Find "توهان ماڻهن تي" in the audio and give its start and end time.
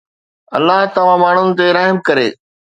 0.95-1.65